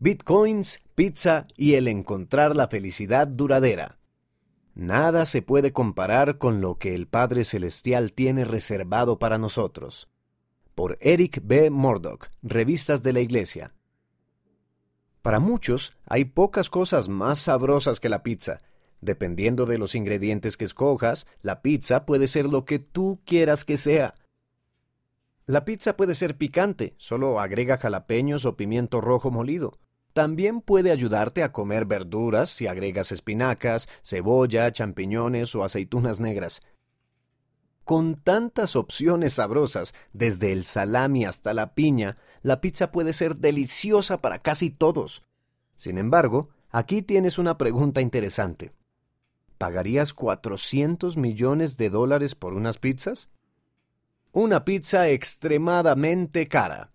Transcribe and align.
Bitcoins, 0.00 0.80
pizza 0.94 1.48
y 1.56 1.74
el 1.74 1.88
encontrar 1.88 2.54
la 2.54 2.68
felicidad 2.68 3.26
duradera. 3.26 3.98
Nada 4.76 5.26
se 5.26 5.42
puede 5.42 5.72
comparar 5.72 6.38
con 6.38 6.60
lo 6.60 6.78
que 6.78 6.94
el 6.94 7.08
Padre 7.08 7.42
Celestial 7.42 8.12
tiene 8.12 8.44
reservado 8.44 9.18
para 9.18 9.38
nosotros. 9.38 10.08
Por 10.76 10.98
Eric 11.00 11.40
B. 11.42 11.70
Murdoch, 11.70 12.28
Revistas 12.42 13.02
de 13.02 13.12
la 13.12 13.18
Iglesia. 13.18 13.74
Para 15.20 15.40
muchos, 15.40 15.96
hay 16.06 16.26
pocas 16.26 16.70
cosas 16.70 17.08
más 17.08 17.40
sabrosas 17.40 17.98
que 17.98 18.08
la 18.08 18.22
pizza. 18.22 18.58
Dependiendo 19.00 19.66
de 19.66 19.78
los 19.78 19.96
ingredientes 19.96 20.56
que 20.56 20.64
escojas, 20.64 21.26
la 21.42 21.60
pizza 21.60 22.06
puede 22.06 22.28
ser 22.28 22.46
lo 22.46 22.64
que 22.64 22.78
tú 22.78 23.20
quieras 23.24 23.64
que 23.64 23.76
sea. 23.76 24.14
La 25.44 25.64
pizza 25.64 25.96
puede 25.96 26.14
ser 26.14 26.36
picante, 26.36 26.94
solo 26.98 27.40
agrega 27.40 27.78
jalapeños 27.78 28.44
o 28.44 28.56
pimiento 28.56 29.00
rojo 29.00 29.32
molido. 29.32 29.76
También 30.12 30.60
puede 30.60 30.90
ayudarte 30.90 31.42
a 31.42 31.52
comer 31.52 31.84
verduras 31.84 32.50
si 32.50 32.66
agregas 32.66 33.12
espinacas, 33.12 33.88
cebolla, 34.02 34.72
champiñones 34.72 35.54
o 35.54 35.64
aceitunas 35.64 36.18
negras. 36.20 36.60
Con 37.84 38.16
tantas 38.16 38.76
opciones 38.76 39.34
sabrosas, 39.34 39.94
desde 40.12 40.52
el 40.52 40.64
salami 40.64 41.24
hasta 41.24 41.54
la 41.54 41.74
piña, 41.74 42.18
la 42.42 42.60
pizza 42.60 42.92
puede 42.92 43.12
ser 43.12 43.36
deliciosa 43.36 44.18
para 44.18 44.40
casi 44.40 44.70
todos. 44.70 45.24
Sin 45.74 45.96
embargo, 45.96 46.50
aquí 46.70 47.00
tienes 47.00 47.38
una 47.38 47.56
pregunta 47.56 48.00
interesante. 48.00 48.72
¿Pagarías 49.56 50.12
400 50.12 51.16
millones 51.16 51.76
de 51.76 51.88
dólares 51.90 52.34
por 52.34 52.52
unas 52.52 52.78
pizzas? 52.78 53.30
Una 54.32 54.64
pizza 54.64 55.08
extremadamente 55.08 56.46
cara, 56.46 56.92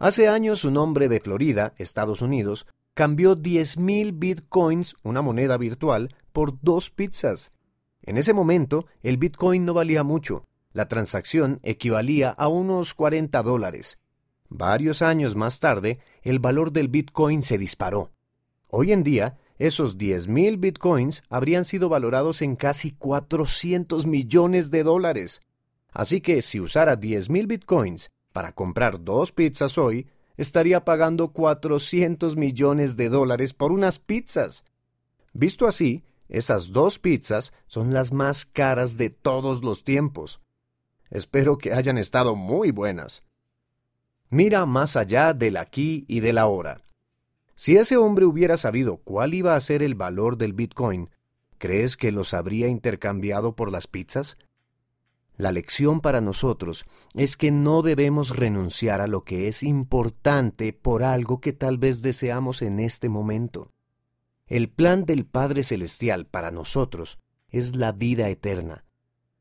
Hace 0.00 0.28
años 0.28 0.64
un 0.64 0.78
hombre 0.78 1.10
de 1.10 1.20
Florida, 1.20 1.74
Estados 1.76 2.22
Unidos, 2.22 2.66
cambió 2.94 3.36
10.000 3.36 4.18
bitcoins, 4.18 4.96
una 5.02 5.20
moneda 5.20 5.58
virtual, 5.58 6.16
por 6.32 6.58
dos 6.62 6.88
pizzas. 6.88 7.52
En 8.00 8.16
ese 8.16 8.32
momento, 8.32 8.86
el 9.02 9.18
bitcoin 9.18 9.66
no 9.66 9.74
valía 9.74 10.02
mucho. 10.02 10.46
La 10.72 10.88
transacción 10.88 11.60
equivalía 11.62 12.30
a 12.30 12.48
unos 12.48 12.94
40 12.94 13.42
dólares. 13.42 13.98
Varios 14.48 15.02
años 15.02 15.36
más 15.36 15.60
tarde, 15.60 15.98
el 16.22 16.38
valor 16.38 16.72
del 16.72 16.88
bitcoin 16.88 17.42
se 17.42 17.58
disparó. 17.58 18.10
Hoy 18.68 18.92
en 18.92 19.04
día, 19.04 19.36
esos 19.58 19.98
10.000 19.98 20.58
bitcoins 20.58 21.24
habrían 21.28 21.66
sido 21.66 21.90
valorados 21.90 22.40
en 22.40 22.56
casi 22.56 22.92
400 22.92 24.06
millones 24.06 24.70
de 24.70 24.82
dólares. 24.82 25.42
Así 25.92 26.22
que 26.22 26.40
si 26.40 26.58
usara 26.58 26.98
10.000 26.98 27.46
bitcoins 27.46 28.10
para 28.32 28.52
comprar 28.52 29.02
dos 29.02 29.32
pizzas 29.32 29.78
hoy, 29.78 30.06
estaría 30.36 30.84
pagando 30.84 31.32
400 31.32 32.36
millones 32.36 32.96
de 32.96 33.08
dólares 33.08 33.52
por 33.54 33.72
unas 33.72 33.98
pizzas. 33.98 34.64
Visto 35.32 35.66
así, 35.66 36.04
esas 36.28 36.72
dos 36.72 36.98
pizzas 36.98 37.52
son 37.66 37.92
las 37.92 38.12
más 38.12 38.46
caras 38.46 38.96
de 38.96 39.10
todos 39.10 39.62
los 39.62 39.84
tiempos. 39.84 40.40
Espero 41.10 41.58
que 41.58 41.72
hayan 41.72 41.98
estado 41.98 42.36
muy 42.36 42.70
buenas. 42.70 43.24
Mira 44.28 44.64
más 44.64 44.94
allá 44.94 45.34
del 45.34 45.56
aquí 45.56 46.04
y 46.06 46.20
del 46.20 46.38
ahora. 46.38 46.82
Si 47.56 47.76
ese 47.76 47.96
hombre 47.96 48.24
hubiera 48.24 48.56
sabido 48.56 48.98
cuál 48.98 49.34
iba 49.34 49.56
a 49.56 49.60
ser 49.60 49.82
el 49.82 49.96
valor 49.96 50.38
del 50.38 50.52
Bitcoin, 50.52 51.10
¿crees 51.58 51.96
que 51.96 52.12
los 52.12 52.32
habría 52.32 52.68
intercambiado 52.68 53.56
por 53.56 53.72
las 53.72 53.88
pizzas? 53.88 54.38
La 55.40 55.52
lección 55.52 56.02
para 56.02 56.20
nosotros 56.20 56.84
es 57.14 57.38
que 57.38 57.50
no 57.50 57.80
debemos 57.80 58.36
renunciar 58.36 59.00
a 59.00 59.06
lo 59.06 59.24
que 59.24 59.48
es 59.48 59.62
importante 59.62 60.74
por 60.74 61.02
algo 61.02 61.40
que 61.40 61.54
tal 61.54 61.78
vez 61.78 62.02
deseamos 62.02 62.60
en 62.60 62.78
este 62.78 63.08
momento. 63.08 63.72
El 64.46 64.68
plan 64.68 65.06
del 65.06 65.24
Padre 65.24 65.64
Celestial 65.64 66.26
para 66.26 66.50
nosotros 66.50 67.20
es 67.48 67.74
la 67.74 67.92
vida 67.92 68.28
eterna. 68.28 68.84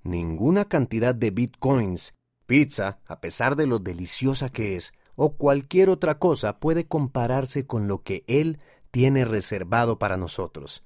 Ninguna 0.02 0.70
cantidad 0.70 1.14
de 1.14 1.32
bitcoins, 1.32 2.14
pizza, 2.46 3.02
a 3.06 3.20
pesar 3.20 3.58
de 3.58 3.68
lo 3.68 3.80
deliciosa 3.80 4.48
que 4.48 4.78
es, 4.78 4.94
o 5.16 5.36
cualquier 5.36 5.90
otra 5.90 6.18
cosa 6.18 6.62
puede 6.62 6.88
compararse 6.88 7.68
con 7.68 7.90
lo 7.90 8.04
que 8.04 8.24
Él 8.28 8.60
tiene 8.90 9.26
reservado 9.26 10.00
para 10.00 10.16
nosotros. 10.16 10.82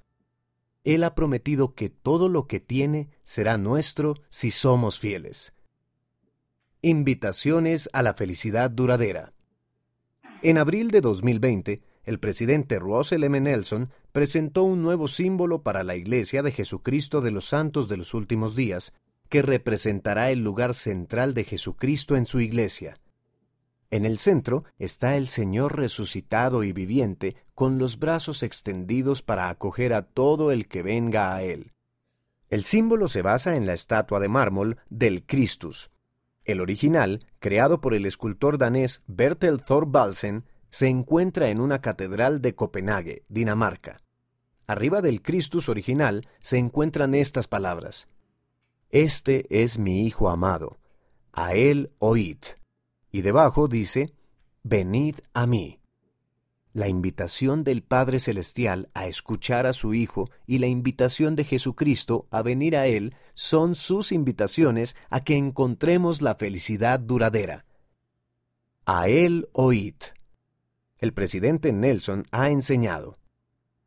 Él 0.84 1.02
ha 1.02 1.14
prometido 1.14 1.74
que 1.74 1.88
todo 1.88 2.28
lo 2.28 2.46
que 2.46 2.60
tiene 2.60 3.08
será 3.24 3.58
nuestro 3.58 4.16
si 4.28 4.50
somos 4.50 5.00
fieles. 5.00 5.54
Invitaciones 6.82 7.88
a 7.94 8.02
la 8.02 8.12
felicidad 8.14 8.70
duradera. 8.70 9.32
En 10.42 10.58
abril 10.58 10.90
de 10.90 11.00
2020, 11.00 11.82
el 12.04 12.20
presidente 12.20 12.78
Russell 12.78 13.24
M. 13.24 13.40
Nelson 13.40 13.90
presentó 14.12 14.62
un 14.62 14.82
nuevo 14.82 15.08
símbolo 15.08 15.62
para 15.62 15.82
la 15.82 15.96
Iglesia 15.96 16.42
de 16.42 16.52
Jesucristo 16.52 17.22
de 17.22 17.30
los 17.30 17.46
Santos 17.46 17.88
de 17.88 17.96
los 17.96 18.12
Últimos 18.12 18.54
Días, 18.54 18.92
que 19.30 19.40
representará 19.40 20.30
el 20.30 20.40
lugar 20.40 20.74
central 20.74 21.32
de 21.32 21.44
Jesucristo 21.44 22.14
en 22.14 22.26
su 22.26 22.40
Iglesia. 22.40 23.00
En 23.94 24.04
el 24.04 24.18
centro 24.18 24.64
está 24.76 25.16
el 25.16 25.28
Señor 25.28 25.76
resucitado 25.76 26.64
y 26.64 26.72
viviente, 26.72 27.36
con 27.54 27.78
los 27.78 28.00
brazos 28.00 28.42
extendidos 28.42 29.22
para 29.22 29.48
acoger 29.48 29.94
a 29.94 30.02
todo 30.02 30.50
el 30.50 30.66
que 30.66 30.82
venga 30.82 31.32
a 31.32 31.44
Él. 31.44 31.70
El 32.48 32.64
símbolo 32.64 33.06
se 33.06 33.22
basa 33.22 33.54
en 33.54 33.66
la 33.66 33.72
estatua 33.72 34.18
de 34.18 34.26
mármol 34.26 34.78
del 34.90 35.24
Christus. 35.24 35.92
El 36.42 36.60
original, 36.60 37.24
creado 37.38 37.80
por 37.80 37.94
el 37.94 38.04
escultor 38.04 38.58
danés 38.58 39.04
Bertel 39.06 39.62
Thorvaldsen, 39.62 40.42
se 40.70 40.88
encuentra 40.88 41.50
en 41.50 41.60
una 41.60 41.80
catedral 41.80 42.42
de 42.42 42.56
Copenhague, 42.56 43.22
Dinamarca. 43.28 43.98
Arriba 44.66 45.02
del 45.02 45.22
Christus 45.22 45.68
original 45.68 46.26
se 46.40 46.58
encuentran 46.58 47.14
estas 47.14 47.46
palabras. 47.46 48.08
Este 48.90 49.46
es 49.62 49.78
mi 49.78 50.04
Hijo 50.04 50.30
amado, 50.30 50.78
a 51.32 51.54
él 51.54 51.92
oíd 52.00 52.38
y 53.14 53.22
debajo 53.22 53.68
dice, 53.68 54.12
Venid 54.64 55.18
a 55.34 55.46
mí. 55.46 55.78
La 56.72 56.88
invitación 56.88 57.62
del 57.62 57.84
Padre 57.84 58.18
Celestial 58.18 58.90
a 58.92 59.06
escuchar 59.06 59.68
a 59.68 59.72
su 59.72 59.94
Hijo 59.94 60.30
y 60.48 60.58
la 60.58 60.66
invitación 60.66 61.36
de 61.36 61.44
Jesucristo 61.44 62.26
a 62.32 62.42
venir 62.42 62.76
a 62.76 62.88
Él 62.88 63.14
son 63.34 63.76
sus 63.76 64.10
invitaciones 64.10 64.96
a 65.10 65.22
que 65.22 65.36
encontremos 65.36 66.22
la 66.22 66.34
felicidad 66.34 66.98
duradera. 66.98 67.66
A 68.84 69.06
Él 69.06 69.48
oíd. 69.52 69.94
El 70.98 71.12
presidente 71.12 71.72
Nelson 71.72 72.24
ha 72.32 72.50
enseñado, 72.50 73.20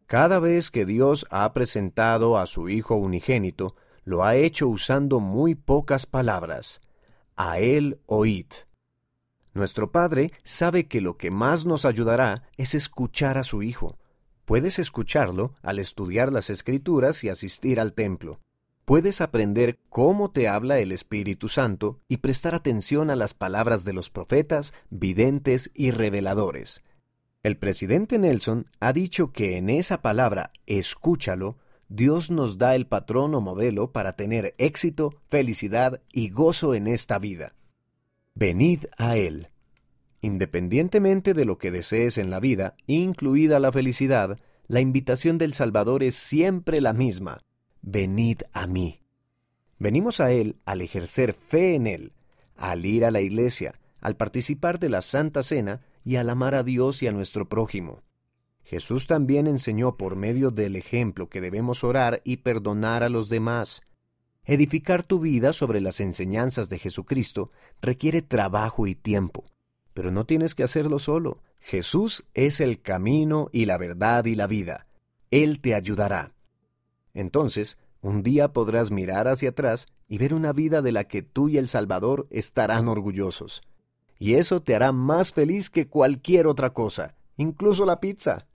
cada 0.05 0.39
vez 0.39 0.71
que 0.71 0.85
Dios 0.85 1.27
ha 1.31 1.51
presentado 1.51 2.37
a 2.37 2.45
su 2.45 2.69
Hijo 2.69 2.95
unigénito, 2.95 3.75
lo 4.05 4.23
ha 4.23 4.37
hecho 4.37 4.69
usando 4.69 5.19
muy 5.19 5.53
pocas 5.53 6.05
palabras. 6.05 6.79
A 7.35 7.59
Él 7.59 7.99
oíd. 8.05 8.47
Nuestro 9.57 9.91
Padre 9.91 10.33
sabe 10.43 10.85
que 10.85 11.01
lo 11.01 11.17
que 11.17 11.31
más 11.31 11.65
nos 11.65 11.85
ayudará 11.85 12.43
es 12.57 12.75
escuchar 12.75 13.39
a 13.39 13.43
su 13.43 13.63
Hijo. 13.63 13.97
Puedes 14.45 14.77
escucharlo 14.77 15.55
al 15.63 15.79
estudiar 15.79 16.31
las 16.31 16.51
Escrituras 16.51 17.23
y 17.23 17.29
asistir 17.29 17.79
al 17.79 17.93
templo. 17.93 18.39
Puedes 18.85 19.19
aprender 19.19 19.79
cómo 19.89 20.29
te 20.29 20.47
habla 20.47 20.77
el 20.77 20.91
Espíritu 20.91 21.47
Santo 21.47 21.99
y 22.07 22.17
prestar 22.17 22.53
atención 22.53 23.09
a 23.09 23.15
las 23.15 23.33
palabras 23.33 23.83
de 23.83 23.93
los 23.93 24.11
profetas, 24.11 24.75
videntes 24.91 25.71
y 25.73 25.89
reveladores. 25.89 26.83
El 27.41 27.57
presidente 27.57 28.19
Nelson 28.19 28.67
ha 28.79 28.93
dicho 28.93 29.31
que 29.31 29.57
en 29.57 29.71
esa 29.71 30.03
palabra, 30.03 30.51
escúchalo, 30.67 31.57
Dios 31.89 32.29
nos 32.29 32.59
da 32.59 32.75
el 32.75 32.85
patrón 32.85 33.33
o 33.33 33.41
modelo 33.41 33.91
para 33.91 34.15
tener 34.15 34.53
éxito, 34.59 35.15
felicidad 35.29 35.99
y 36.13 36.29
gozo 36.29 36.75
en 36.75 36.85
esta 36.85 37.17
vida. 37.17 37.53
Venid 38.39 38.85
a 38.99 39.17
Él. 39.17 39.47
Independientemente 40.21 41.33
de 41.33 41.43
lo 41.43 41.57
que 41.57 41.71
desees 41.71 42.19
en 42.19 42.29
la 42.29 42.39
vida, 42.39 42.75
incluida 42.85 43.59
la 43.59 43.71
felicidad, 43.71 44.37
la 44.67 44.79
invitación 44.79 45.39
del 45.39 45.55
Salvador 45.55 46.03
es 46.03 46.13
siempre 46.13 46.79
la 46.79 46.93
misma. 46.93 47.41
Venid 47.81 48.41
a 48.53 48.67
mí. 48.67 49.01
Venimos 49.79 50.19
a 50.19 50.31
Él 50.31 50.57
al 50.65 50.81
ejercer 50.81 51.33
fe 51.33 51.73
en 51.73 51.87
Él, 51.87 52.13
al 52.55 52.85
ir 52.85 53.05
a 53.05 53.11
la 53.11 53.21
iglesia, 53.21 53.79
al 54.01 54.15
participar 54.17 54.77
de 54.77 54.89
la 54.89 55.01
Santa 55.01 55.41
Cena 55.41 55.81
y 56.03 56.17
al 56.17 56.29
amar 56.29 56.53
a 56.53 56.61
Dios 56.61 57.01
y 57.01 57.07
a 57.07 57.11
nuestro 57.11 57.49
prójimo. 57.49 58.03
Jesús 58.63 59.07
también 59.07 59.47
enseñó 59.47 59.97
por 59.97 60.15
medio 60.15 60.51
del 60.51 60.75
ejemplo 60.75 61.27
que 61.27 61.41
debemos 61.41 61.83
orar 61.83 62.21
y 62.23 62.37
perdonar 62.37 63.01
a 63.01 63.09
los 63.09 63.29
demás. 63.29 63.81
Edificar 64.49 65.03
tu 65.03 65.19
vida 65.19 65.51
sobre 65.51 65.81
las 65.81 65.99
enseñanzas 65.99 66.69
de 66.69 66.79
Jesucristo 66.79 67.51
requiere 67.81 68.21
trabajo 68.21 68.87
y 68.87 68.95
tiempo, 68.95 69.43
pero 69.93 70.09
no 70.09 70.25
tienes 70.25 70.55
que 70.55 70.63
hacerlo 70.63 70.99
solo. 70.99 71.43
Jesús 71.59 72.23
es 72.33 72.61
el 72.61 72.81
camino 72.81 73.49
y 73.51 73.65
la 73.65 73.77
verdad 73.77 74.23
y 74.23 74.35
la 74.35 74.47
vida. 74.47 74.87
Él 75.31 75.59
te 75.59 75.75
ayudará. 75.75 76.31
Entonces, 77.13 77.77
un 77.99 78.23
día 78.23 78.53
podrás 78.53 78.89
mirar 78.89 79.27
hacia 79.27 79.49
atrás 79.49 79.87
y 80.07 80.17
ver 80.17 80.33
una 80.33 80.53
vida 80.53 80.81
de 80.81 80.93
la 80.93 81.03
que 81.03 81.23
tú 81.23 81.49
y 81.49 81.57
el 81.57 81.67
Salvador 81.67 82.25
estarán 82.29 82.87
orgullosos. 82.87 83.63
Y 84.17 84.35
eso 84.35 84.61
te 84.61 84.75
hará 84.75 84.93
más 84.93 85.33
feliz 85.33 85.69
que 85.69 85.87
cualquier 85.87 86.47
otra 86.47 86.69
cosa, 86.69 87.15
incluso 87.35 87.85
la 87.85 87.99
pizza. 87.99 88.45